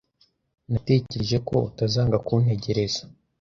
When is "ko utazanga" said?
1.47-2.17